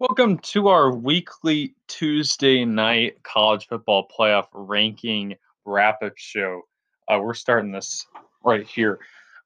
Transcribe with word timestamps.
Welcome 0.00 0.38
to 0.38 0.66
our 0.66 0.92
weekly 0.92 1.76
Tuesday 1.86 2.64
night 2.64 3.22
college 3.22 3.68
football 3.68 4.08
playoff 4.08 4.48
ranking 4.52 5.36
wrap 5.64 6.02
up 6.02 6.14
show. 6.16 6.62
Uh, 7.06 7.20
we're 7.22 7.32
starting 7.32 7.70
this 7.70 8.04
right 8.44 8.66
here. 8.66 8.98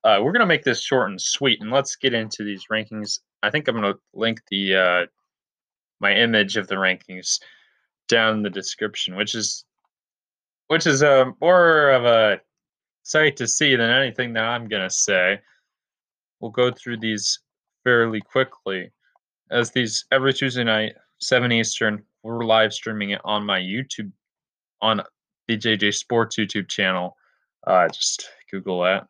Uh, 0.05 0.21
we're 0.23 0.33
going 0.33 0.41
to 0.41 0.47
make 0.47 0.65
this 0.65 0.81
short 0.81 1.11
and 1.11 1.21
sweet, 1.21 1.61
and 1.61 1.71
let's 1.71 1.97
get 1.97 2.15
into 2.15 2.45
these 2.45 2.65
rankings. 2.73 3.19
I 3.43 3.51
think 3.51 3.69
I'm 3.69 3.79
going 3.79 3.93
to 3.93 4.01
link 4.15 4.41
the 4.51 4.75
uh, 4.75 5.07
my 6.01 6.15
image 6.15 6.57
of 6.57 6.67
the 6.67 6.77
rankings 6.77 7.41
down 8.09 8.39
in 8.39 8.43
the 8.43 8.49
description, 8.49 9.17
which 9.17 9.35
is 9.35 9.67
which 10.69 10.87
is 10.87 11.03
a 11.03 11.27
uh, 11.27 11.33
more 11.43 11.91
of 11.91 12.07
a 12.07 12.41
sight 13.03 13.37
to 13.37 13.47
see 13.47 13.77
than 13.77 13.91
anything 13.91 14.33
that 14.33 14.45
I'm 14.45 14.67
going 14.67 14.83
to 14.83 14.95
say. 14.95 15.41
We'll 16.41 16.53
go 16.53 16.71
through 16.71 17.01
these 17.01 17.39
fairly 17.85 18.23
quickly 18.23 18.93
as 19.51 19.71
these 19.71 20.05
every 20.13 20.33
Tuesday 20.33 20.65
night, 20.65 20.95
7 21.21 21.51
Eastern. 21.53 22.03
We're 22.23 22.45
live 22.45 22.73
streaming 22.73 23.11
it 23.11 23.21
on 23.25 23.45
my 23.45 23.59
YouTube, 23.59 24.11
on 24.81 25.03
the 25.47 25.57
JJ 25.57 25.95
Sports 25.95 26.37
YouTube 26.37 26.69
channel. 26.69 27.17
Uh, 27.67 27.89
just 27.89 28.29
Google 28.51 28.83
that. 28.83 29.07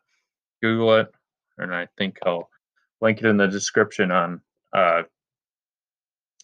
Google 0.61 0.95
it, 0.95 1.11
and 1.57 1.73
I 1.73 1.87
think 1.97 2.19
I'll 2.25 2.49
link 3.01 3.19
it 3.19 3.25
in 3.25 3.37
the 3.37 3.47
description 3.47 4.11
on 4.11 4.41
uh, 4.73 5.03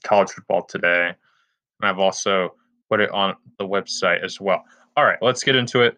College 0.03 0.31
Football 0.31 0.63
Today. 0.63 1.07
And 1.07 1.89
I've 1.89 1.99
also 1.99 2.55
put 2.89 3.01
it 3.01 3.11
on 3.11 3.35
the 3.59 3.67
website 3.67 4.23
as 4.23 4.39
well. 4.39 4.63
All 4.95 5.05
right, 5.05 5.19
let's 5.21 5.43
get 5.43 5.55
into 5.55 5.81
it. 5.81 5.97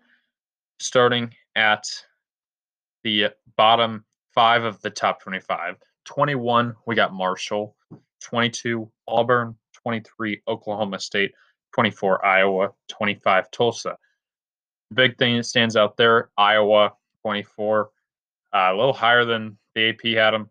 Starting 0.79 1.31
at 1.55 1.87
the 3.03 3.27
bottom 3.55 4.03
five 4.33 4.63
of 4.63 4.81
the 4.81 4.89
top 4.89 5.21
25. 5.21 5.75
21, 6.05 6.75
we 6.85 6.95
got 6.95 7.13
Marshall. 7.13 7.75
22, 8.21 8.89
Auburn. 9.07 9.55
23, 9.83 10.41
Oklahoma 10.47 10.99
State. 10.99 11.31
24, 11.73 12.25
Iowa. 12.25 12.69
25, 12.89 13.51
Tulsa. 13.51 13.97
The 14.89 14.95
big 14.95 15.17
thing 15.17 15.37
that 15.37 15.43
stands 15.43 15.75
out 15.75 15.97
there 15.97 16.29
Iowa, 16.37 16.93
24, 17.21 17.89
uh, 18.53 18.57
a 18.57 18.75
little 18.75 18.93
higher 18.93 19.25
than 19.25 19.57
the 19.75 19.89
AP 19.89 20.17
had 20.17 20.31
them. 20.31 20.49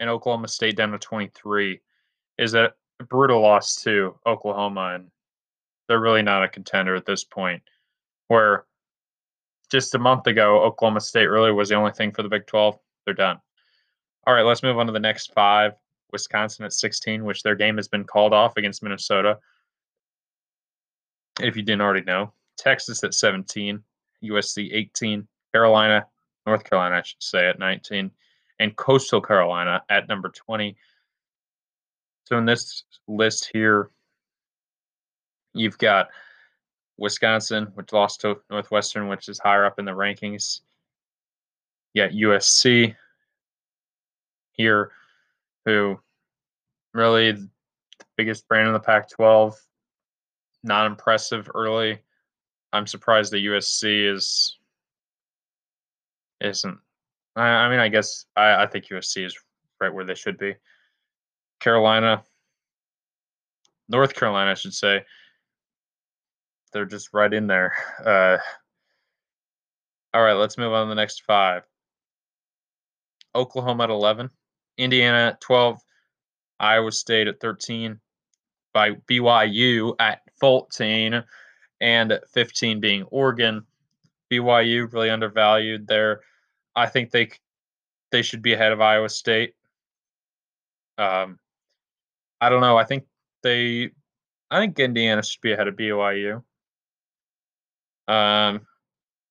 And 0.00 0.10
Oklahoma 0.10 0.48
State 0.48 0.76
down 0.76 0.92
to 0.92 0.98
23 0.98 1.80
is 2.38 2.54
a 2.54 2.72
brutal 3.08 3.40
loss 3.40 3.76
to 3.82 4.18
Oklahoma. 4.26 4.92
And 4.94 5.10
they're 5.88 6.00
really 6.00 6.22
not 6.22 6.44
a 6.44 6.48
contender 6.48 6.94
at 6.94 7.06
this 7.06 7.24
point. 7.24 7.62
Where 8.28 8.66
just 9.70 9.94
a 9.94 9.98
month 9.98 10.26
ago, 10.26 10.62
Oklahoma 10.62 11.00
State 11.00 11.26
really 11.26 11.52
was 11.52 11.68
the 11.68 11.74
only 11.74 11.92
thing 11.92 12.12
for 12.12 12.22
the 12.22 12.28
Big 12.28 12.46
12. 12.46 12.78
They're 13.04 13.14
done. 13.14 13.38
All 14.26 14.34
right, 14.34 14.42
let's 14.42 14.62
move 14.62 14.78
on 14.78 14.86
to 14.86 14.92
the 14.92 14.98
next 14.98 15.32
five. 15.32 15.74
Wisconsin 16.12 16.64
at 16.64 16.72
16, 16.72 17.24
which 17.24 17.42
their 17.42 17.54
game 17.54 17.76
has 17.76 17.88
been 17.88 18.04
called 18.04 18.32
off 18.32 18.56
against 18.56 18.82
Minnesota. 18.82 19.38
If 21.40 21.56
you 21.56 21.62
didn't 21.62 21.82
already 21.82 22.04
know, 22.04 22.32
Texas 22.56 23.04
at 23.04 23.14
17, 23.14 23.82
USC 24.24 24.70
18, 24.72 25.26
Carolina, 25.52 26.06
North 26.46 26.64
Carolina, 26.64 26.96
I 26.96 27.02
should 27.02 27.22
say, 27.22 27.48
at 27.48 27.58
19, 27.58 28.10
and 28.58 28.76
Coastal 28.76 29.20
Carolina 29.20 29.82
at 29.90 30.08
number 30.08 30.30
20. 30.30 30.76
So 32.24 32.38
in 32.38 32.44
this 32.44 32.84
list 33.06 33.50
here, 33.52 33.90
you've 35.54 35.78
got 35.78 36.08
Wisconsin, 36.96 37.66
which 37.74 37.92
lost 37.92 38.22
to 38.22 38.40
Northwestern, 38.50 39.08
which 39.08 39.28
is 39.28 39.38
higher 39.38 39.66
up 39.66 39.78
in 39.78 39.84
the 39.84 39.92
rankings. 39.92 40.60
Got 41.94 42.10
USC, 42.10 42.94
here 44.52 44.92
who 45.66 45.98
really 46.94 47.32
the 47.32 47.48
biggest 48.16 48.48
brand 48.48 48.68
in 48.68 48.72
the 48.72 48.80
Pac 48.80 49.10
12, 49.10 49.54
not 50.62 50.86
impressive 50.86 51.50
early. 51.54 51.98
I'm 52.72 52.86
surprised 52.86 53.32
that 53.32 53.38
USC 53.44 54.12
is 54.12 54.56
isn't. 56.40 56.78
I, 57.34 57.48
I 57.48 57.68
mean, 57.68 57.80
I 57.80 57.88
guess 57.88 58.24
I, 58.36 58.62
I 58.62 58.66
think 58.66 58.86
USC 58.86 59.26
is 59.26 59.36
right 59.80 59.92
where 59.92 60.04
they 60.04 60.14
should 60.14 60.38
be. 60.38 60.54
Carolina, 61.60 62.22
North 63.88 64.14
Carolina, 64.14 64.50
I 64.50 64.54
should 64.54 64.74
say. 64.74 65.04
They're 66.72 66.84
just 66.84 67.12
right 67.12 67.32
in 67.32 67.46
there. 67.46 67.74
Uh, 68.04 68.38
all 70.12 70.22
right, 70.22 70.34
let's 70.34 70.58
move 70.58 70.72
on 70.72 70.86
to 70.86 70.88
the 70.88 70.94
next 70.94 71.22
five. 71.24 71.62
Oklahoma 73.34 73.84
at 73.84 73.90
11. 73.90 74.30
Indiana 74.78 75.28
at 75.28 75.40
12, 75.40 75.80
Iowa 76.60 76.92
State 76.92 77.28
at 77.28 77.40
13, 77.40 77.98
by 78.72 78.90
BYU 79.10 79.94
at 79.98 80.20
14, 80.40 81.24
and 81.80 82.20
15 82.32 82.80
being 82.80 83.02
Oregon. 83.04 83.64
BYU 84.30 84.92
really 84.92 85.10
undervalued 85.10 85.86
there. 85.86 86.20
I 86.74 86.86
think 86.86 87.10
they 87.10 87.30
they 88.10 88.22
should 88.22 88.42
be 88.42 88.52
ahead 88.52 88.72
of 88.72 88.80
Iowa 88.80 89.08
State. 89.08 89.54
Um, 90.98 91.38
I 92.40 92.48
don't 92.48 92.60
know. 92.60 92.76
I 92.76 92.84
think 92.84 93.04
they, 93.42 93.90
I 94.50 94.58
think 94.60 94.78
Indiana 94.78 95.22
should 95.22 95.40
be 95.40 95.52
ahead 95.52 95.68
of 95.68 95.76
BYU. 95.76 96.42
Um, 98.08 98.60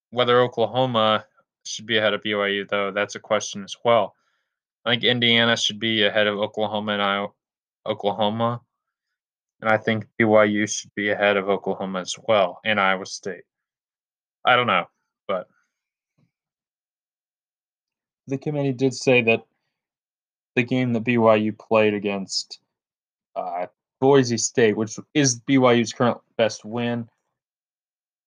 whether 0.10 0.42
Oklahoma 0.42 1.26
should 1.64 1.86
be 1.86 1.98
ahead 1.98 2.14
of 2.14 2.22
BYU, 2.22 2.68
though, 2.68 2.92
that's 2.92 3.16
a 3.16 3.20
question 3.20 3.64
as 3.64 3.76
well. 3.84 4.16
I 4.85 4.91
think 4.91 5.03
Indiana 5.03 5.57
should 5.57 5.79
be 5.79 6.03
ahead 6.03 6.28
of 6.28 6.38
Oklahoma 6.38 6.94
and 6.94 7.01
I, 7.01 7.28
Oklahoma, 7.88 8.62
and 9.62 9.69
I 9.69 9.78
think 9.78 10.06
BYU 10.19 10.69
should 10.69 10.94
be 10.94 11.09
ahead 11.09 11.38
of 11.38 11.50
Oklahoma 11.50 12.01
as 12.01 12.16
well 12.28 12.59
and 12.63 12.79
Iowa 12.79 13.06
State. 13.07 13.44
I 14.46 14.56
don't 14.56 14.68
know, 14.68 14.85
but 15.28 15.47
the 18.28 18.38
committee 18.38 18.73
did 18.73 18.94
say 18.94 19.23
that 19.23 19.44
the 20.56 20.63
game 20.63 20.94
that 20.94 21.03
BYU 21.03 21.57
played 21.57 21.96
against 21.96 22.59
uh, 23.35 23.66
Boise 24.00 24.38
State, 24.38 24.78
which 24.78 25.00
is 25.16 25.40
BYU's 25.41 25.94
current 25.94 26.19
best 26.38 26.63
win, 26.63 27.09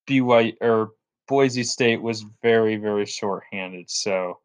BYU 0.09 0.55
or 0.61 0.91
Boise 1.29 1.63
State 1.63 2.03
was 2.03 2.25
very 2.43 2.77
very 2.77 3.07
short-handed, 3.07 3.89
so 3.89 4.41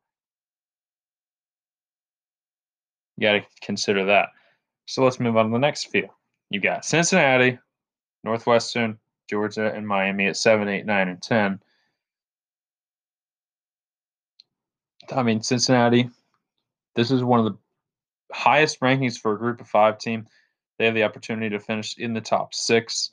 You 3.17 3.27
got 3.27 3.33
to 3.33 3.45
consider 3.61 4.05
that. 4.05 4.29
So 4.85 5.03
let's 5.03 5.19
move 5.19 5.37
on 5.37 5.45
to 5.45 5.51
the 5.51 5.59
next 5.59 5.85
few. 5.85 6.09
You 6.49 6.59
got 6.59 6.85
Cincinnati, 6.85 7.57
Northwestern, 8.23 8.97
Georgia, 9.29 9.73
and 9.73 9.87
Miami 9.87 10.27
at 10.27 10.37
7, 10.37 10.67
8, 10.67 10.85
9, 10.85 11.07
and 11.07 11.21
10. 11.21 11.59
I 15.11 15.23
mean, 15.23 15.41
Cincinnati, 15.41 16.09
this 16.95 17.11
is 17.11 17.23
one 17.23 17.39
of 17.39 17.45
the 17.45 17.57
highest 18.33 18.79
rankings 18.79 19.17
for 19.17 19.33
a 19.33 19.37
group 19.37 19.61
of 19.61 19.67
five 19.67 19.97
team. 19.97 20.27
They 20.77 20.85
have 20.85 20.95
the 20.95 21.03
opportunity 21.03 21.49
to 21.49 21.59
finish 21.59 21.97
in 21.97 22.13
the 22.13 22.21
top 22.21 22.53
six 22.53 23.11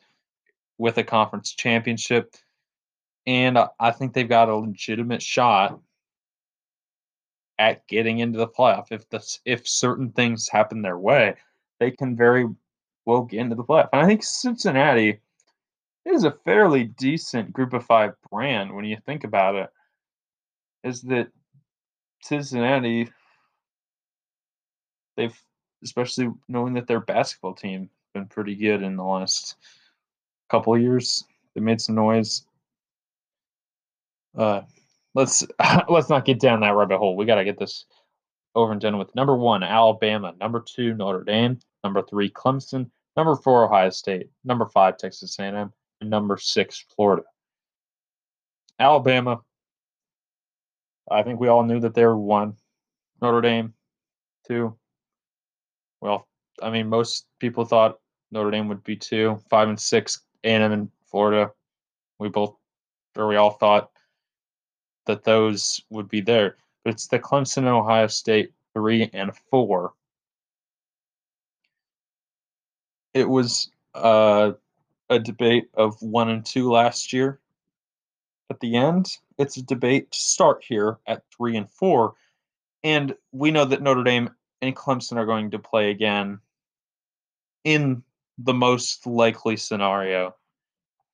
with 0.79 0.99
a 0.99 1.05
conference 1.05 1.53
championship. 1.53 2.35
And 3.27 3.59
I 3.79 3.91
think 3.91 4.13
they've 4.13 4.29
got 4.29 4.49
a 4.49 4.57
legitimate 4.57 5.23
shot 5.23 5.79
at 7.61 7.87
getting 7.89 8.21
into 8.21 8.39
the 8.39 8.49
playoff. 8.49 8.87
If 8.91 9.09
the 9.11 9.23
if 9.45 9.69
certain 9.69 10.11
things 10.11 10.49
happen 10.49 10.81
their 10.81 10.99
way, 10.99 11.35
they 11.79 11.91
can 11.91 12.17
very 12.17 12.49
well 13.05 13.23
get 13.23 13.41
into 13.41 13.55
the 13.55 13.63
playoff. 13.63 13.91
And 13.93 14.01
I 14.01 14.07
think 14.07 14.25
Cincinnati 14.25 15.21
is 16.07 16.25
a 16.25 16.33
fairly 16.45 16.85
decent 16.85 17.53
group 17.53 17.75
of 17.75 17.85
five 17.85 18.15
brand 18.31 18.75
when 18.75 18.87
you 18.87 18.97
think 19.05 19.25
about 19.25 19.55
it. 19.57 19.71
Is 20.83 21.03
that 21.03 21.29
Cincinnati? 22.23 23.11
They've 25.17 25.39
especially 25.83 26.31
knowing 26.49 26.75
that 26.75 26.87
their 26.87 27.01
basketball 27.01 27.55
team 27.55 27.91
been 28.15 28.27
pretty 28.27 28.55
good 28.55 28.83
in 28.83 28.97
the 28.97 29.05
last 29.05 29.57
couple 30.51 30.77
years. 30.79 31.25
They 31.55 31.61
made 31.61 31.81
some 31.81 31.95
noise. 31.95 32.47
Uh, 34.37 34.63
let's 35.15 35.45
let's 35.89 36.09
not 36.09 36.25
get 36.25 36.41
down 36.41 36.61
that 36.61 36.75
rabbit 36.75 36.99
hole. 36.99 37.17
We 37.17 37.27
got 37.27 37.37
to 37.37 37.45
get 37.45 37.59
this 37.59 37.85
over 38.55 38.73
and 38.73 38.81
done 38.81 38.99
with. 38.99 39.15
Number 39.15 39.37
one, 39.37 39.63
Alabama. 39.63 40.35
Number 40.41 40.61
two, 40.61 40.95
Notre 40.95 41.25
Dame. 41.25 41.59
Number 41.85 42.03
three, 42.03 42.31
Clemson. 42.31 42.91
Number 43.17 43.37
four, 43.37 43.65
Ohio 43.65 43.91
State. 43.91 44.29
Number 44.45 44.67
five, 44.67 44.97
Texas 44.97 45.39
A&M. 45.39 45.73
And 46.01 46.11
number 46.11 46.37
six, 46.37 46.85
Florida. 46.95 47.23
Alabama. 48.79 49.41
I 51.11 51.23
think 51.23 51.41
we 51.41 51.49
all 51.49 51.65
knew 51.65 51.81
that 51.81 51.95
they 51.95 52.05
were 52.05 52.17
one. 52.17 52.55
Notre 53.21 53.41
Dame, 53.41 53.75
two. 54.47 54.77
Well, 56.01 56.27
I 56.63 56.71
mean, 56.71 56.89
most 56.89 57.27
people 57.41 57.65
thought 57.65 57.99
Notre 58.31 58.51
Dame 58.51 58.69
would 58.69 58.85
be 58.85 58.97
two. 58.97 59.39
Five 59.51 59.69
and 59.69 59.79
six, 59.79 60.23
A&M 60.45 60.73
and 60.73 60.89
Florida. 61.11 61.51
We 62.19 62.29
both, 62.29 62.57
or 63.17 63.27
we 63.27 63.37
all 63.37 63.51
thought 63.51 63.91
that 65.11 65.25
those 65.25 65.83
would 65.91 66.09
be 66.09 66.21
there. 66.21 66.57
But 66.85 66.95
it's 66.95 67.07
the 67.09 67.19
Clemson 67.19 67.59
and 67.59 67.69
Ohio 67.69 68.07
State 68.07 68.53
three 68.75 69.11
and 69.13 69.37
four. 69.51 69.93
it 73.15 73.29
was 73.29 73.71
uh, 73.95 74.53
a 75.09 75.19
debate 75.19 75.69
of 75.75 76.01
one 76.01 76.29
and 76.29 76.45
two 76.45 76.71
last 76.71 77.13
year. 77.13 77.41
At 78.51 78.61
the 78.61 78.77
end, 78.77 79.17
it's 79.39 79.57
a 79.57 79.63
debate 79.63 80.11
to 80.11 80.19
start 80.19 80.65
here 80.67 80.99
at 81.07 81.23
three 81.37 81.57
and 81.57 81.71
four. 81.71 82.15
And 82.83 83.15
we 83.33 83.51
know 83.51 83.65
that 83.65 83.83
Notre 83.83 84.03
Dame 84.03 84.31
and 84.63 84.75
Clemson 84.75 85.17
are 85.17 85.27
going 85.27 85.51
to 85.53 85.59
play 85.59 85.91
again 85.91 86.41
in 87.65 88.03
the 88.39 88.55
most 88.55 89.07
likely 89.07 89.57
scenario. 89.57 90.35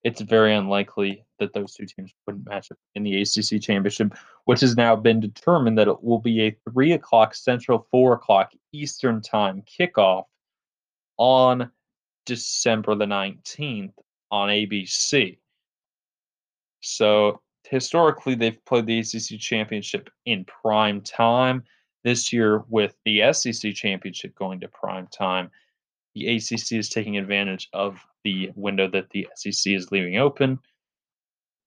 It's 0.06 0.20
very 0.20 0.54
unlikely 0.54 1.24
that 1.40 1.52
those 1.52 1.74
two 1.74 1.84
teams 1.84 2.14
wouldn't 2.24 2.46
match 2.46 2.70
up 2.70 2.78
in 2.94 3.02
the 3.02 3.22
ACC 3.22 3.60
championship, 3.60 4.14
which 4.44 4.60
has 4.60 4.76
now 4.76 4.94
been 4.94 5.18
determined 5.18 5.76
that 5.78 5.88
it 5.88 6.00
will 6.00 6.20
be 6.20 6.42
a 6.42 6.56
three 6.70 6.92
o'clock 6.92 7.34
Central, 7.34 7.88
four 7.90 8.12
o'clock 8.12 8.52
Eastern 8.72 9.20
time 9.20 9.62
kickoff 9.62 10.26
on 11.16 11.72
December 12.24 12.94
the 12.94 13.04
19th 13.04 13.94
on 14.30 14.48
ABC. 14.48 15.38
So 16.82 17.40
historically, 17.64 18.36
they've 18.36 18.64
played 18.64 18.86
the 18.86 19.00
ACC 19.00 19.40
championship 19.40 20.08
in 20.24 20.44
prime 20.44 21.00
time. 21.00 21.64
This 22.04 22.32
year, 22.32 22.62
with 22.68 22.94
the 23.04 23.32
SEC 23.32 23.74
championship 23.74 24.36
going 24.36 24.60
to 24.60 24.68
prime 24.68 25.08
time, 25.08 25.50
the 26.14 26.36
ACC 26.36 26.74
is 26.74 26.88
taking 26.88 27.16
advantage 27.16 27.68
of 27.72 27.98
the 28.26 28.50
window 28.56 28.88
that 28.88 29.08
the 29.10 29.28
SEC 29.36 29.72
is 29.72 29.92
leaving 29.92 30.16
open, 30.16 30.58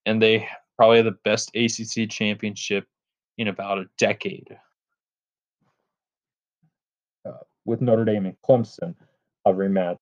and 0.06 0.22
they 0.22 0.46
probably 0.76 0.98
have 0.98 1.06
the 1.06 1.18
best 1.24 1.56
ACC 1.56 2.10
championship 2.10 2.86
in 3.38 3.48
about 3.48 3.78
a 3.78 3.86
decade. 3.98 4.58
Uh, 7.26 7.38
with 7.64 7.80
Notre 7.80 8.04
Dame 8.04 8.26
and 8.26 8.36
Clemson, 8.46 8.94
a 9.46 9.54
rematch, 9.54 10.00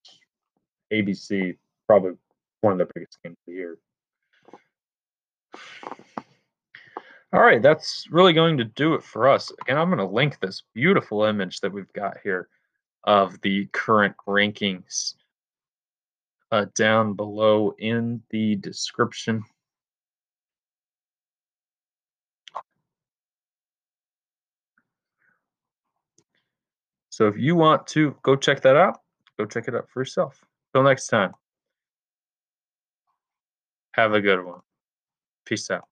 ABC 0.92 1.56
probably 1.86 2.14
one 2.62 2.74
of 2.74 2.80
the 2.80 2.92
biggest 2.96 3.20
games 3.24 3.38
of 3.48 3.54
the 3.54 3.54
year. 3.54 3.78
All 7.34 7.42
right, 7.42 7.62
that's 7.62 8.08
really 8.10 8.34
going 8.34 8.58
to 8.58 8.64
do 8.64 8.96
it 8.96 9.04
for 9.04 9.28
us. 9.28 9.52
Again, 9.62 9.78
I'm 9.78 9.90
going 9.90 10.00
to 10.00 10.12
link 10.12 10.40
this 10.40 10.64
beautiful 10.74 11.24
image 11.24 11.60
that 11.60 11.72
we've 11.72 11.94
got 11.94 12.18
here 12.24 12.48
of 13.04 13.40
the 13.42 13.68
current 13.74 14.16
rankings 14.28 15.14
uh, 16.52 16.66
down 16.76 17.14
below 17.14 17.74
in 17.78 18.22
the 18.30 18.56
description. 18.56 19.44
So 27.10 27.28
if 27.28 27.36
you 27.38 27.56
want 27.56 27.88
to 27.88 28.16
go 28.22 28.36
check 28.36 28.62
that 28.62 28.76
out, 28.76 29.02
go 29.40 29.46
check 29.46 29.68
it 29.68 29.76
out 29.76 29.90
for 29.90 30.02
yourself. 30.02 30.46
Till 30.74 30.84
next 30.84 31.08
time, 31.08 31.34
have 33.94 34.14
a 34.14 34.22
good 34.22 34.46
one. 34.46 34.60
Peace 35.46 35.72
out. 35.72 35.88